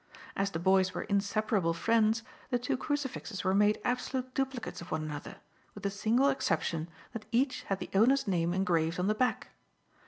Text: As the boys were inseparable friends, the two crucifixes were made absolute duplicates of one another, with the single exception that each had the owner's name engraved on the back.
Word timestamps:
As 0.35 0.49
the 0.49 0.57
boys 0.57 0.95
were 0.95 1.03
inseparable 1.03 1.75
friends, 1.75 2.23
the 2.49 2.57
two 2.57 2.75
crucifixes 2.75 3.43
were 3.43 3.53
made 3.53 3.79
absolute 3.85 4.33
duplicates 4.33 4.81
of 4.81 4.89
one 4.89 5.03
another, 5.03 5.35
with 5.75 5.83
the 5.83 5.91
single 5.91 6.29
exception 6.29 6.89
that 7.13 7.25
each 7.31 7.61
had 7.69 7.77
the 7.77 7.91
owner's 7.93 8.25
name 8.27 8.51
engraved 8.51 8.99
on 8.99 9.05
the 9.05 9.13
back. 9.13 9.49